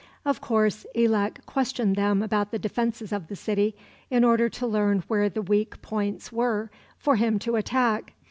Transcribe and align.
Of 0.25 0.41
course, 0.41 0.87
Elak 0.95 1.45
questioned 1.45 1.95
them 1.95 2.23
about 2.23 2.49
the 2.49 2.57
defenses 2.57 3.11
of 3.13 3.27
the 3.27 3.35
city, 3.35 3.75
in 4.09 4.23
order 4.23 4.49
to 4.49 4.65
learn 4.65 5.03
where 5.07 5.29
the 5.29 5.43
weak 5.43 5.79
points 5.83 6.31
were 6.31 6.71
for 6.97 7.17
him 7.17 7.37
to 7.37 7.55
attack. 7.55 8.13